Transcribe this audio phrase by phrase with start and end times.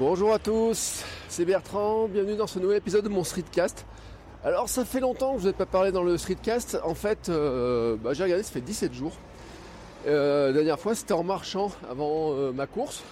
[0.00, 3.84] Bonjour à tous, c'est Bertrand, bienvenue dans ce nouvel épisode de mon Streetcast.
[4.42, 7.28] Alors ça fait longtemps que je vous ai pas parlé dans le Streetcast, en fait
[7.28, 9.12] euh, bah, j'ai regardé, ça fait 17 jours.
[10.06, 13.04] Euh, la dernière fois c'était en marchant avant euh, ma course.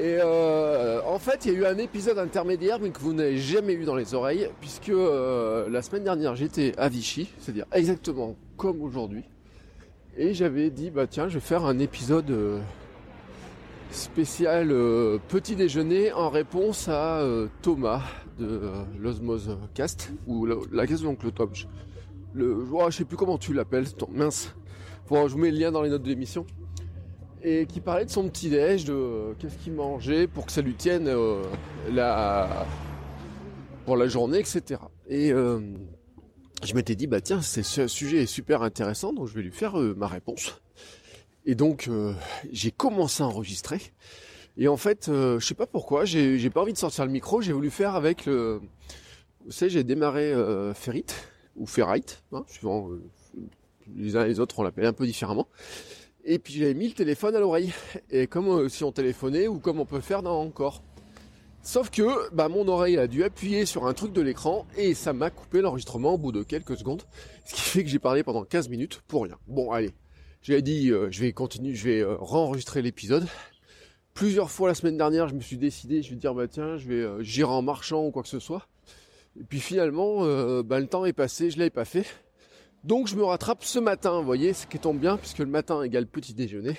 [0.00, 3.74] Et en fait il y a eu un épisode intermédiaire mais que vous n'avez jamais
[3.74, 9.22] eu dans les oreilles, puisque la semaine dernière j'étais à Vichy, c'est-à-dire exactement comme aujourd'hui.
[10.16, 12.62] Et j'avais dit bah tiens je vais faire un épisode
[13.90, 18.02] spécial euh, petit déjeuner en réponse à euh, Thomas
[18.38, 21.50] de euh, l'Osmose Cast ou la, la de Tom.
[21.52, 21.66] Je,
[22.34, 24.54] le, oh, je sais plus comment tu l'appelles, mince.
[25.08, 26.46] Bon, je vous mets le lien dans les notes de l'émission.
[27.42, 30.60] Et qui parlait de son petit déj, de euh, qu'est-ce qu'il mangeait pour que ça
[30.60, 31.08] lui tienne
[33.84, 34.80] pour la journée, etc.
[35.08, 39.52] Et je m'étais dit bah tiens, ce sujet est super intéressant, donc je vais lui
[39.52, 40.60] faire ma réponse.
[41.46, 42.12] Et donc euh,
[42.50, 43.80] j'ai commencé à enregistrer.
[44.56, 47.40] Et en fait, euh, je sais pas pourquoi, j'ai pas envie de sortir le micro,
[47.40, 48.60] j'ai voulu faire avec le.
[49.44, 51.14] Vous savez, j'ai démarré euh, Ferrite
[51.56, 53.00] ou Ferrite, hein, suivant euh,
[53.96, 55.48] les uns et les autres, on l'appelle un peu différemment.
[56.24, 57.72] Et puis j'avais mis le téléphone à l'oreille,
[58.10, 60.82] et comme euh, si on téléphonait ou comme on peut faire dans encore.
[61.62, 65.12] Sauf que bah, mon oreille a dû appuyer sur un truc de l'écran et ça
[65.12, 67.02] m'a coupé l'enregistrement au bout de quelques secondes,
[67.44, 69.38] ce qui fait que j'ai parlé pendant 15 minutes pour rien.
[69.46, 69.92] Bon, allez,
[70.42, 73.26] j'avais dit, euh, je vais continuer, je vais euh, re-enregistrer l'épisode.
[74.14, 76.88] Plusieurs fois la semaine dernière, je me suis décidé, je vais dire, bah tiens, je
[76.88, 78.66] vais euh, j'irai en marchant ou quoi que ce soit.
[79.38, 82.04] Et puis finalement, euh, bah, le temps est passé, je l'avais pas fait.
[82.82, 85.82] Donc je me rattrape ce matin, vous voyez, ce qui tombe bien, puisque le matin
[85.82, 86.76] égale petit déjeuner.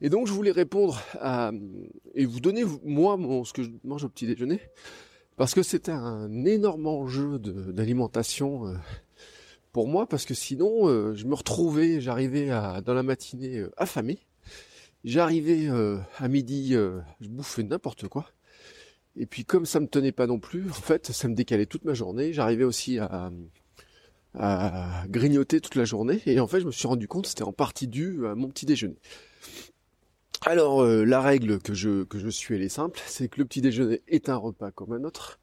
[0.00, 1.50] Et donc je voulais répondre à
[2.14, 4.60] et vous donner moi mon, ce que je mange au petit déjeuner,
[5.36, 8.72] parce que c'était un énorme enjeu d'alimentation
[9.78, 12.48] pour moi, parce que sinon euh, je me retrouvais, j'arrivais
[12.84, 14.18] dans la matinée euh, affamé,
[15.04, 18.28] j'arrivais euh, à midi, je bouffais n'importe quoi.
[19.14, 21.84] Et puis comme ça me tenait pas non plus, en fait, ça me décalait toute
[21.84, 22.32] ma journée.
[22.32, 23.30] J'arrivais aussi à,
[24.34, 26.22] à grignoter toute la journée.
[26.26, 28.66] Et en fait, je me suis rendu compte c'était en partie dû à mon petit
[28.66, 28.98] déjeuner.
[30.44, 33.60] Alors, la règle que je, que je suis, elle est simple, c'est que le petit
[33.60, 35.38] déjeuner est un repas comme un autre,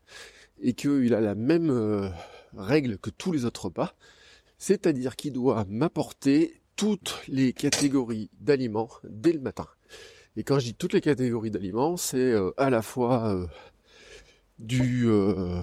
[0.61, 2.11] et qu'il a la même
[2.57, 3.95] règle que tous les autres repas,
[4.57, 9.67] c'est-à-dire qu'il doit m'apporter toutes les catégories d'aliments dès le matin.
[10.37, 13.47] Et quand je dis toutes les catégories d'aliments, c'est euh, à la fois euh,
[14.59, 15.07] du...
[15.07, 15.61] euh,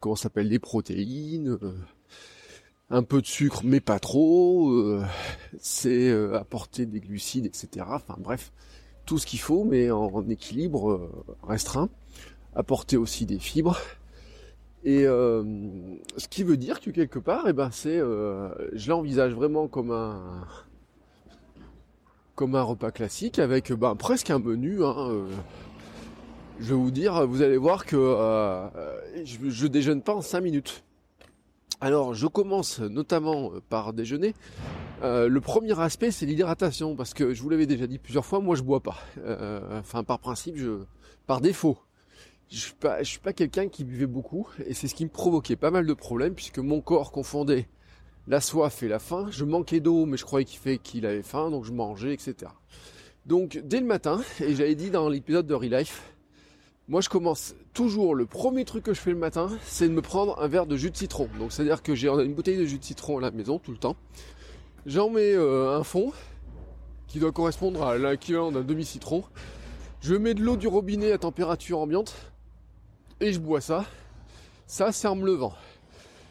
[0.00, 1.74] comment s'appelle Des protéines, euh,
[2.90, 5.00] un peu de sucre mais pas trop,
[5.58, 7.84] c'est apporter des glucides, etc.
[7.90, 8.50] Enfin bref,
[9.04, 11.10] tout ce qu'il faut mais en, équilibre
[11.42, 11.90] restreint.
[12.54, 13.78] Apporter aussi des fibres.
[14.88, 15.44] Et euh,
[16.16, 19.90] ce qui veut dire que quelque part, eh ben c'est, euh, je l'envisage vraiment comme
[19.90, 20.46] un
[22.34, 24.82] comme un repas classique avec ben, presque un menu.
[24.82, 25.26] Hein, euh.
[26.58, 27.98] je vais vous dire, vous allez voir que
[29.24, 30.82] je, je déjeune pas en 5 minutes.
[31.82, 34.34] Alors, je commence notamment par déjeuner.
[35.02, 38.56] Le premier aspect, c'est l'hydratation, parce que je vous l'avais déjà dit plusieurs fois, moi
[38.56, 38.96] je bois pas.
[39.78, 40.78] Enfin, par principe, je,
[41.26, 41.76] par défaut,
[42.50, 45.56] je suis pas, suis pas quelqu'un qui buvait beaucoup, et c'est ce qui me provoquait
[45.56, 47.68] pas mal de problèmes, puisque mon corps confondait
[48.26, 49.26] la soif et la faim.
[49.30, 52.52] Je manquais d'eau, mais je croyais qu'il fait qu'il avait faim, donc je mangeais, etc.
[53.26, 56.02] Donc, dès le matin, et j'avais dit dans l'épisode de Relife,
[56.88, 60.00] moi, je commence toujours, le premier truc que je fais le matin, c'est de me
[60.00, 61.28] prendre un verre de jus de citron.
[61.38, 63.76] Donc, c'est-à-dire que j'ai une bouteille de jus de citron à la maison, tout le
[63.76, 63.96] temps.
[64.86, 66.12] J'en mets euh, un fond,
[67.06, 69.24] qui doit correspondre à l'équivalent d'un demi-citron.
[70.00, 72.14] Je mets de l'eau du robinet à température ambiante,
[73.20, 73.84] et je bois ça.
[74.66, 75.54] Ça, c'est en me levant.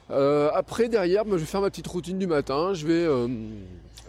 [0.10, 2.74] Euh, après, derrière, moi, je vais faire ma petite routine du matin.
[2.74, 3.28] Je vais euh,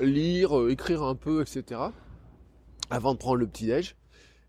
[0.00, 1.80] lire, euh, écrire un peu, etc.
[2.90, 3.96] Avant de prendre le petit-déj.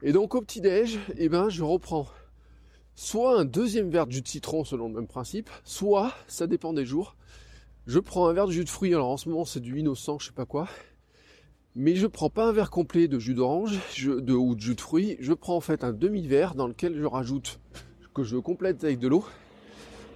[0.02, 2.08] Et donc au petit-déj, eh ben, je reprends
[2.96, 6.74] soit un deuxième verre de jus de citron selon le même principe, soit, ça dépend
[6.74, 7.16] des jours,
[7.88, 8.94] je prends un verre de jus de fruits.
[8.94, 10.68] Alors en ce moment c'est du innocent, je sais pas quoi.
[11.76, 15.18] Mais je prends pas un verre complet de jus d'orange ou de jus de fruits.
[15.22, 17.60] Je prends en fait un demi-verre dans lequel je rajoute,
[18.14, 19.26] que je complète avec de l'eau.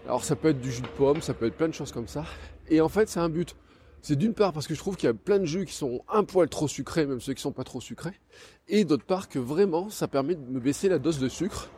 [0.05, 2.07] Alors ça peut être du jus de pomme, ça peut être plein de choses comme
[2.07, 2.25] ça.
[2.69, 3.55] Et en fait c'est un but
[4.01, 6.03] C'est d'une part parce que je trouve qu'il y a plein de jus qui sont
[6.09, 8.19] un poil trop sucrés, même ceux qui sont pas trop sucrés.
[8.67, 11.69] Et d'autre part que vraiment ça permet de me baisser la dose de sucre.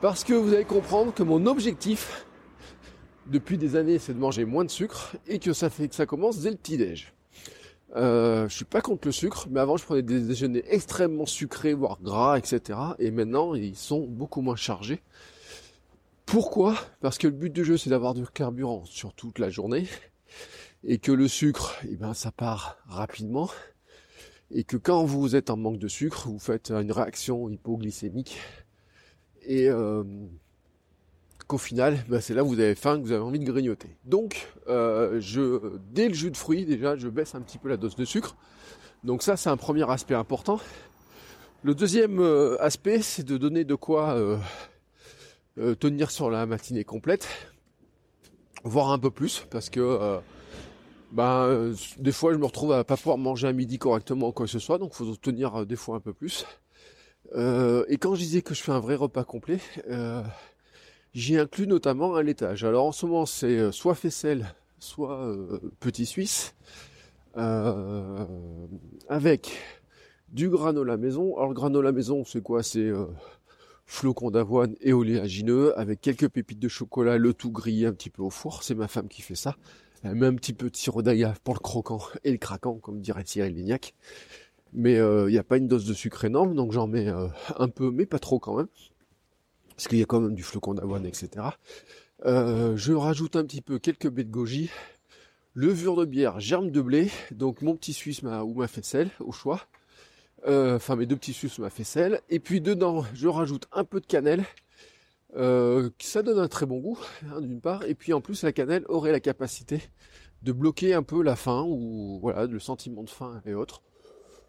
[0.00, 2.26] Parce que vous allez comprendre que mon objectif
[3.26, 6.06] depuis des années c'est de manger moins de sucre et que ça fait que ça
[6.06, 7.12] commence dès le petit-déj.
[7.94, 11.72] Euh, je suis pas contre le sucre, mais avant je prenais des déjeuners extrêmement sucrés,
[11.72, 12.78] voire gras, etc.
[12.98, 15.00] Et maintenant ils sont beaucoup moins chargés.
[16.26, 16.76] Pourquoi?
[17.00, 19.86] Parce que le but du jeu c'est d'avoir du carburant sur toute la journée
[20.84, 23.48] et que le sucre, eh ben ça part rapidement
[24.50, 28.38] et que quand vous êtes en manque de sucre, vous faites une réaction hypoglycémique
[29.42, 30.02] et euh,
[31.46, 33.96] qu'au final, ben, c'est là où vous avez faim, que vous avez envie de grignoter.
[34.04, 37.76] Donc, euh, je, dès le jus de fruits, déjà, je baisse un petit peu la
[37.76, 38.36] dose de sucre.
[39.04, 40.58] Donc ça, c'est un premier aspect important.
[41.62, 44.16] Le deuxième euh, aspect, c'est de donner de quoi
[45.78, 47.28] tenir sur la matinée complète,
[48.64, 50.18] voire un peu plus, parce que
[51.12, 54.46] ben, des fois je me retrouve à pas pouvoir manger à midi correctement ou quoi
[54.46, 56.44] que ce soit, donc faut tenir des fois un peu plus.
[57.34, 59.60] et quand je disais que je fais un vrai repas complet,
[61.16, 62.62] J'y inclus notamment un laitage.
[62.62, 66.54] Alors en ce moment c'est euh, soit faisselle, soit euh, petit suisse,
[67.38, 68.26] euh,
[69.08, 69.56] avec
[70.28, 71.34] du granola maison.
[71.36, 72.62] Alors le granola maison c'est quoi?
[72.62, 72.92] C'est
[73.86, 78.22] flocons d'avoine et oléagineux avec quelques pépites de chocolat, le tout grillé un petit peu
[78.22, 78.62] au four.
[78.62, 79.56] C'est ma femme qui fait ça.
[80.02, 83.00] Elle met un petit peu de sirop d'agave pour le croquant et le craquant, comme
[83.00, 83.94] dirait Cyril Lignac.
[84.72, 87.08] Mais il n'y a pas une dose de sucre énorme, donc j'en mets
[87.56, 88.68] un peu, mais pas trop quand même
[89.76, 91.28] parce qu'il y a quand même du flocon d'avoine, etc.
[92.24, 94.70] Euh, je rajoute un petit peu quelques baies de goji,
[95.52, 99.32] levure de bière, germe de blé, donc mon petit suisse ma, ou ma faisselle au
[99.32, 99.60] choix.
[100.46, 102.20] Euh, enfin mes deux petits suisses ou ma faisselle.
[102.30, 104.44] Et puis dedans, je rajoute un peu de cannelle.
[105.36, 106.98] Euh, ça donne un très bon goût,
[107.30, 107.84] hein, d'une part.
[107.84, 109.82] Et puis en plus, la cannelle aurait la capacité
[110.42, 113.82] de bloquer un peu la faim ou voilà le sentiment de faim et autres.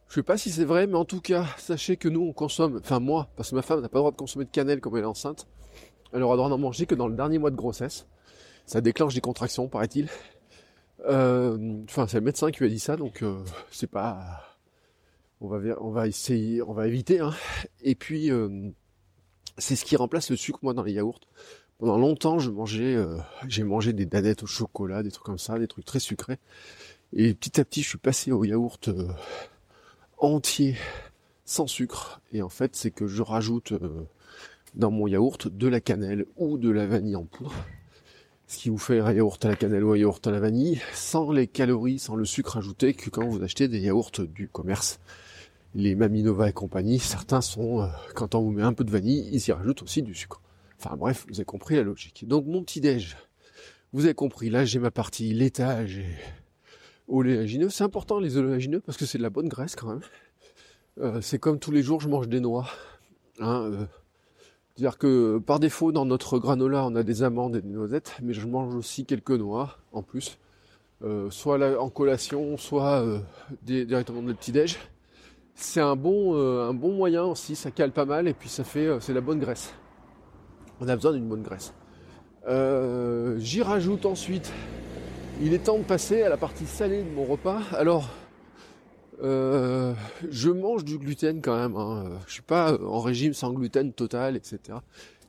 [0.09, 2.79] Je sais pas si c'est vrai, mais en tout cas, sachez que nous, on consomme,
[2.81, 4.95] enfin moi, parce que ma femme n'a pas le droit de consommer de cannelle comme
[4.95, 5.47] elle est enceinte.
[6.13, 8.05] Elle aura le droit d'en manger que dans le dernier mois de grossesse.
[8.65, 10.07] Ça déclenche des contractions, paraît-il.
[11.05, 13.23] Euh, enfin, c'est le médecin qui lui a dit ça, donc
[13.71, 14.56] c'est pas.
[15.39, 15.47] On
[15.91, 17.19] va, essayer, on va éviter.
[17.19, 17.33] Hein.
[17.81, 18.69] Et puis, euh,
[19.57, 21.19] c'est ce qui remplace le sucre moi dans les yaourts.
[21.77, 22.97] Pendant longtemps, je mangeais,
[23.47, 26.39] j'ai mangé des danettes au chocolat, des trucs comme ça, des trucs très sucrés.
[27.13, 28.89] Et petit à petit, je suis passé au yaourt
[30.17, 30.75] entier
[31.47, 32.21] sans sucre.
[32.31, 34.03] Et en fait, c'est que je rajoute euh,
[34.75, 37.53] dans mon yaourt de la cannelle ou de la vanille en poudre.
[38.47, 40.81] Ce qui vous fait un yaourt à la cannelle ou un yaourt à la vanille,
[40.93, 44.99] sans les calories, sans le sucre ajouté que quand vous achetez des yaourts du commerce.
[45.75, 49.29] Les Maminova et compagnie, certains sont, euh, quand on vous met un peu de vanille,
[49.31, 50.41] ils y rajoutent aussi du sucre.
[50.79, 52.27] Enfin bref, vous avez compris la logique.
[52.27, 53.17] Donc mon petit déj,
[53.93, 56.15] vous avez compris, là j'ai ma partie laitage et
[57.07, 57.69] oléagineux.
[57.69, 60.01] C'est important les oléagineux parce que c'est de la bonne graisse quand même.
[60.99, 62.67] Euh, c'est comme tous les jours je mange des noix.
[63.39, 63.85] Hein, euh.
[64.75, 68.33] C'est-à-dire que par défaut dans notre granola on a des amandes et des noisettes, mais
[68.33, 70.37] je mange aussi quelques noix en plus.
[71.29, 73.05] Soit en collation, soit
[73.61, 74.77] directement dans le petit déj.
[75.59, 78.87] C'est un bon, un bon moyen aussi, ça cale pas mal et puis ça fait
[79.01, 79.73] c'est la bonne graisse.
[80.79, 81.73] On a besoin d'une bonne graisse.
[83.39, 84.51] J'y rajoute ensuite
[85.41, 87.61] il est temps de passer à la partie salée de mon repas.
[87.73, 88.09] Alors,
[89.21, 89.93] euh,
[90.29, 91.75] je mange du gluten quand même.
[91.75, 92.19] Hein.
[92.27, 94.79] Je suis pas en régime sans gluten total, etc.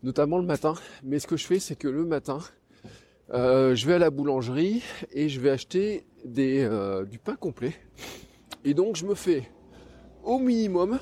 [0.03, 0.75] Notamment le matin.
[1.05, 2.39] Mais ce que je fais, c'est que le matin,
[3.35, 4.83] euh, je vais à la boulangerie
[5.13, 6.07] et je vais acheter
[6.39, 7.75] euh, du pain complet.
[8.65, 9.51] Et donc, je me fais
[10.25, 10.99] au minimum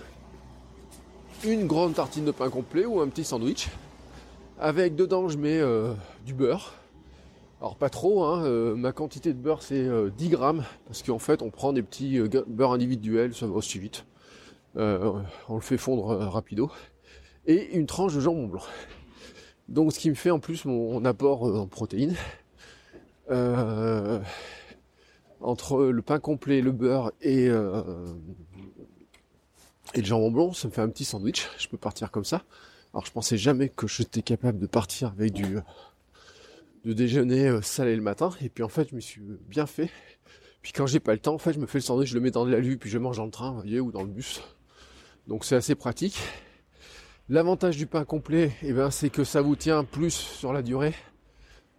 [1.45, 3.69] une grande tartine de pain complet ou un petit sandwich.
[4.59, 5.61] Avec dedans, je mets
[6.25, 6.73] du beurre
[7.61, 11.19] alors pas trop, hein, euh, ma quantité de beurre c'est 10 euh, grammes, parce qu'en
[11.19, 14.05] fait on prend des petits euh, beurres individuels, ça va aussi vite.
[14.75, 16.71] on le fait fondre rapido.
[17.47, 18.63] Et une tranche de jambon blanc.
[19.69, 22.15] Donc ce qui me fait en plus mon, apport en protéines.
[25.41, 27.49] entre le pain complet, le beurre et,
[29.97, 31.49] et le jambon blanc, ça me fait un petit sandwich.
[31.59, 32.43] Je peux partir comme ça.
[32.93, 35.59] Alors je pensais jamais que j'étais capable de partir avec du
[36.85, 38.31] déjeuner euh, salé le matin.
[38.43, 39.91] Et puis en fait, je me suis bien fait.
[40.63, 42.21] Puis quand j'ai pas le temps, en fait, je me fais le sandwich, je le
[42.21, 44.03] mets dans de la lue, puis je mange dans le train, vous voyez, ou dans
[44.03, 44.43] le bus.
[45.29, 46.19] Donc c'est assez pratique.
[47.29, 50.95] L'avantage du pain complet, eh ben, c'est que ça vous tient plus sur la durée,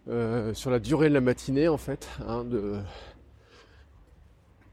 [0.08, 2.44] euh, sur la durée de la matinée en fait, hein,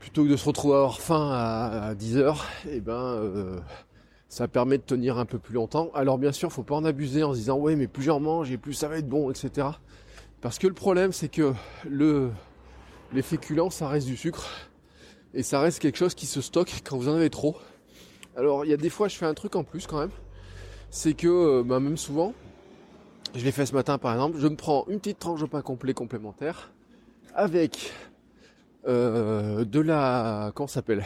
[0.05, 3.59] plutôt que de se retrouver à avoir faim à, 10 heures, eh ben euh,
[4.29, 5.89] ça permet de tenir un peu plus longtemps.
[5.95, 8.51] Alors bien sûr, faut pas en abuser en se disant ouais mais plus j'en mange
[8.51, 9.67] et plus ça va être bon, etc.
[10.41, 11.53] Parce que le problème, c'est que
[11.89, 12.29] le,
[13.13, 14.47] les féculents, ça reste du sucre.
[15.33, 17.57] Et ça reste quelque chose qui se stocke quand vous en avez trop.
[18.37, 20.11] Alors il y a des fois je fais un truc en plus quand même.
[20.91, 22.35] C'est que euh, bah, même souvent,
[23.33, 25.63] je l'ai fait ce matin par exemple, je me prends une petite tranche de pain
[25.63, 26.71] complet complémentaire
[27.33, 27.91] avec
[28.87, 31.05] euh, de la comment s'appelle?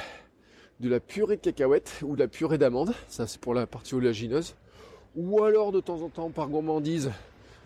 [0.80, 3.96] De la purée de cacahuètes ou de la purée d'amande, ça c'est pour la partie
[3.96, 4.56] oléagineuse.
[5.16, 7.12] Ou alors de temps en temps par gourmandise,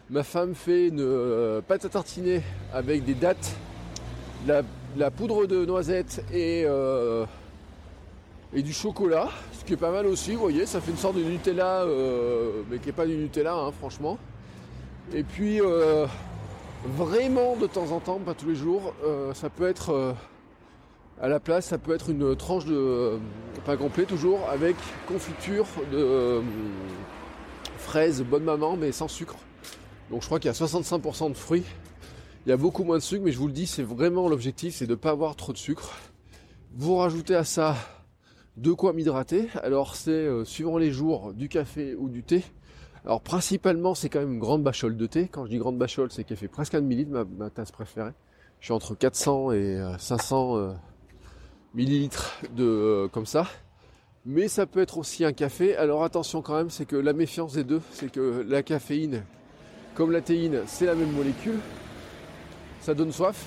[0.09, 2.41] ma femme fait une euh, pâte à tartiner
[2.73, 3.55] avec des dattes,
[4.47, 4.63] la,
[4.97, 7.25] la poudre de noisettes et, euh,
[8.53, 11.15] et du chocolat, ce qui est pas mal aussi, vous voyez, ça fait une sorte
[11.15, 11.85] de Nutella,
[12.69, 14.17] mais qui n'est pas du Nutella, hein, franchement.
[15.13, 15.59] Et puis
[16.85, 18.93] vraiment de temps en temps, pas tous les jours,
[19.33, 20.15] ça peut être
[21.21, 23.17] à la place, ça peut être une tranche de euh,
[23.65, 24.75] pain complet toujours avec
[25.07, 26.41] confiture de euh,
[27.77, 29.35] fraises bonne maman mais sans sucre.
[30.09, 31.63] Donc je crois qu'il y a 65% de fruits.
[32.45, 34.75] Il y a beaucoup moins de sucre, mais je vous le dis, c'est vraiment l'objectif,
[34.75, 35.93] c'est de ne pas avoir trop de sucre.
[36.75, 37.77] Vous rajoutez à ça
[38.57, 39.47] de quoi m'hydrater.
[39.63, 42.43] Alors c'est euh, suivant les jours du café ou du thé.
[43.05, 45.27] Alors principalement c'est quand même une grande bachole de thé.
[45.31, 48.11] Quand je dis grande bachole, c'est qu'elle fait presque un demi-litre, ma, tasse préférée.
[48.59, 50.75] Je suis entre 400 et 500
[51.73, 53.47] millilitres de euh, comme ça.
[54.25, 55.75] Mais ça peut être aussi un café.
[55.75, 59.23] Alors attention quand même, c'est que la méfiance des deux, c'est que la caféine,
[59.95, 61.59] comme la théine, c'est la même molécule.
[62.79, 63.45] Ça donne soif.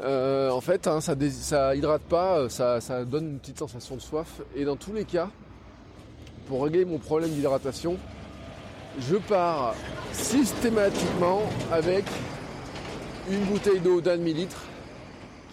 [0.00, 4.42] Euh, en fait, hein, ça, ça hydrate pas, ça donne une petite sensation de soif.
[4.54, 5.30] Et dans tous les cas,
[6.46, 7.96] pour régler mon problème d'hydratation,
[8.98, 9.74] je pars
[10.12, 12.04] systématiquement avec
[13.30, 14.64] une bouteille d'eau d'un demi-litre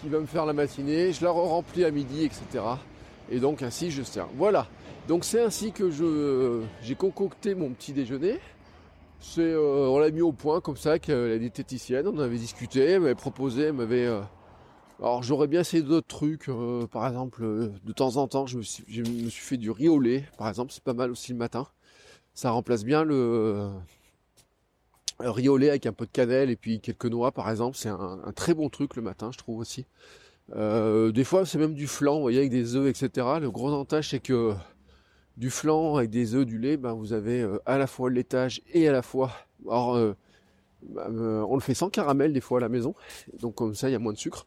[0.00, 2.64] qui va me faire la matinée, je la remplis à midi, etc.
[3.30, 4.28] Et donc ainsi je tiens.
[4.36, 4.66] Voilà.
[5.08, 5.90] Donc c'est ainsi que
[6.82, 8.38] j'ai concocté mon petit déjeuner.
[9.38, 13.02] Euh, on l'a mis au point comme ça avec la diététicienne, on avait discuté, elle
[13.02, 14.20] m'avait proposé, elle m'avait euh,
[14.98, 18.62] alors j'aurais bien essayé d'autres trucs, euh, par exemple de temps en temps je me,
[18.62, 21.30] suis, je me suis fait du riz au lait, par exemple, c'est pas mal aussi
[21.32, 21.68] le matin.
[22.34, 23.70] Ça remplace bien le
[25.20, 28.32] au lait avec un peu de cannelle et puis quelques noix par exemple, c'est un,
[28.34, 29.86] très bon truc le matin je trouve aussi.
[30.54, 33.26] Euh, des fois c'est même du flan, vous voyez, avec des œufs, etc.
[33.40, 34.54] Le gros avantage c'est que
[35.36, 38.16] du flan avec des œufs, du lait, ben, vous avez euh, à la fois le
[38.16, 39.32] laitage et à la fois...
[39.66, 40.14] Alors euh,
[40.82, 41.14] ben,
[41.48, 42.94] on le fait sans caramel des fois à la maison,
[43.40, 44.46] donc comme ça il y a moins de sucre.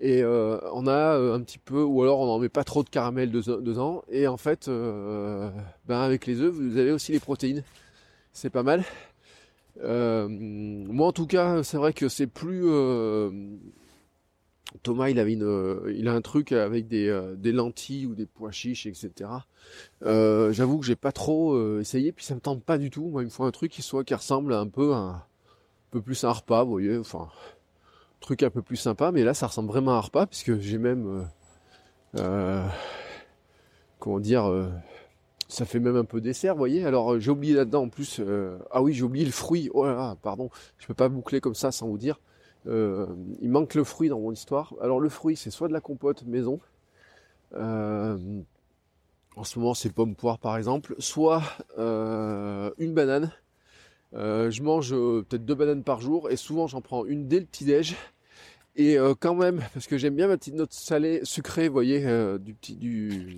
[0.00, 3.32] Et on a un petit peu, ou alors on n'en met pas trop de caramel
[3.32, 4.04] dedans.
[4.08, 7.64] Et en fait, ben avec les œufs, vous avez aussi les protéines.
[8.32, 8.84] C'est pas mal.
[9.82, 13.30] Euh, moi en tout cas, c'est vrai que c'est plus euh,
[14.82, 18.26] Thomas, il avait une, il a un truc avec des, euh, des lentilles ou des
[18.26, 19.30] pois chiches, etc.
[20.04, 23.08] Euh, J'avoue que j'ai pas trop essayé, puis ça me tente pas du tout.
[23.08, 25.22] Moi, il me faut un truc qui soit qui ressemble un peu à un,
[25.90, 26.98] peu plus à un repas, vous voyez.
[26.98, 27.28] Enfin,
[28.20, 29.12] truc un peu plus sympa.
[29.12, 31.28] Mais là, ça ressemble vraiment à un repas puisque j'ai même,
[33.98, 34.70] comment dire
[35.48, 36.84] ça fait même un peu dessert, vous voyez.
[36.84, 38.20] Alors euh, j'ai oublié là-dedans en plus.
[38.20, 39.70] Euh, ah oui, j'ai oublié le fruit.
[39.72, 40.50] Oh là là, pardon.
[40.78, 42.20] Je peux pas boucler comme ça sans vous dire.
[42.66, 43.06] Euh,
[43.40, 44.74] il manque le fruit dans mon histoire.
[44.82, 46.60] Alors le fruit, c'est soit de la compote maison.
[47.54, 48.18] en
[49.42, 51.42] ce moment, c'est pomme poire par exemple, soit
[51.78, 53.32] une banane.
[54.12, 57.64] Je mange peut-être deux bananes par jour et souvent j'en prends une dès le petit
[57.64, 57.96] déj
[58.78, 62.06] et euh, quand même, parce que j'aime bien ma petite note salée, sucrée, vous voyez,
[62.06, 63.36] euh, du petit, du,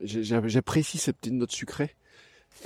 [0.00, 1.96] j'apprécie cette petite note sucrée.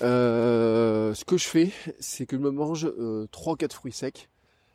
[0.02, 1.70] Euh, ce que je fais,
[2.00, 2.92] c'est que je me mange
[3.30, 4.28] trois, quatre fruits secs.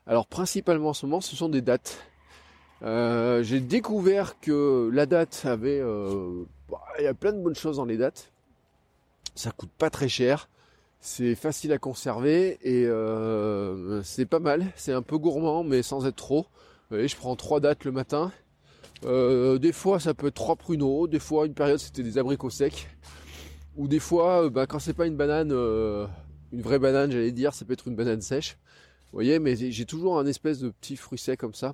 [0.08, 2.00] Alors principalement en ce moment, ce sont des dattes.
[2.82, 5.82] J'ai découvert que la date avait,
[6.70, 8.32] bah, il y a plein de bonnes choses dans les dattes.
[9.36, 10.50] Ça coûte pas très cher.
[11.00, 12.88] C'est facile à conserver et
[14.04, 14.66] c'est pas mal.
[14.76, 16.48] C'est un peu gourmand, mais sans être trop
[16.92, 18.32] je prends trois dates le matin.
[19.04, 21.08] Euh, des fois, ça peut être trois pruneaux.
[21.08, 22.88] Des fois, une période, c'était des abricots secs.
[23.76, 26.08] Ou des fois, euh, bah, quand c'est pas une banane, euh,
[26.52, 28.58] une vraie banane, j'allais dire, ça peut être une banane sèche.
[29.12, 31.74] Vous voyez, mais j'ai toujours un espèce de petit fruit sec comme ça.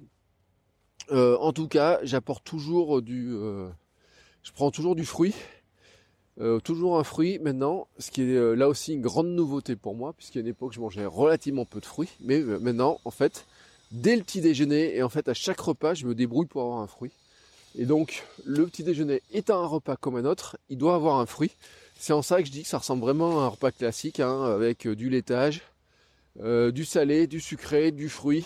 [1.11, 5.33] en tout cas, j'apporte toujours du, je prends toujours du fruit,
[6.63, 10.39] toujours un fruit maintenant, ce qui est là aussi une grande nouveauté pour moi, puisqu'à
[10.39, 13.45] une époque je mangeais relativement peu de fruits, mais maintenant, en fait,
[13.93, 14.97] dès le petit déjeuner.
[14.97, 17.11] Et en fait, à chaque repas, je me débrouille pour avoir un fruit.
[17.75, 21.25] Et donc, le petit déjeuner étant un repas comme un autre, il doit avoir un
[21.25, 21.51] fruit.
[21.97, 24.43] C'est en ça que je dis que ça ressemble vraiment à un repas classique, hein,
[24.43, 25.61] avec euh, du laitage,
[26.41, 28.45] euh, du salé, du sucré, du fruit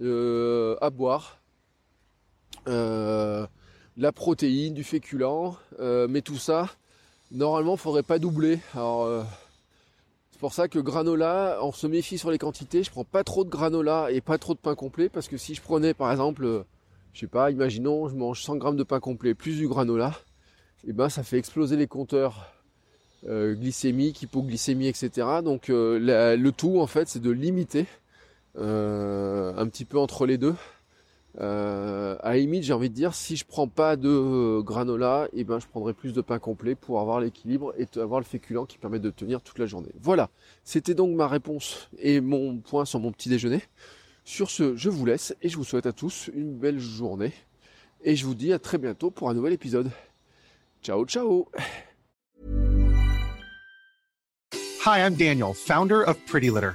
[0.00, 1.40] euh, à boire,
[2.66, 5.56] la protéine, du féculent,
[6.08, 6.70] mais tout ça,
[7.30, 8.58] normalement, il ne faudrait pas doubler.
[8.74, 9.24] Alors,
[10.30, 12.82] c'est pour ça que granola, on se méfie sur les quantités.
[12.82, 15.54] Je prends pas trop de granola et pas trop de pain complet parce que si
[15.54, 16.64] je prenais par exemple
[17.14, 20.12] je sais pas, imaginons, je mange 100 grammes de pain complet plus du granola,
[20.86, 22.52] et ben ça fait exploser les compteurs
[23.28, 25.10] euh, glycémique, hypoglycémie, etc.
[25.42, 27.86] Donc euh, le tout en fait c'est de limiter
[28.58, 30.56] euh, un petit peu entre les deux.
[31.38, 35.44] À la limite j'ai envie de dire si je prends pas de granola, et eh
[35.44, 38.78] ben je prendrai plus de pain complet pour avoir l'équilibre et avoir le féculent qui
[38.78, 39.90] permet de tenir toute la journée.
[40.00, 40.30] Voilà,
[40.62, 43.62] c'était donc ma réponse et mon point sur mon petit déjeuner.
[44.24, 47.32] Sur ce, je vous laisse et je vous souhaite à tous une belle journée.
[48.02, 49.90] Et je vous dis à très bientôt pour un nouvel épisode.
[50.82, 51.48] Ciao, ciao
[54.86, 56.74] Hi, I'm Daniel, founder of Pretty Litter.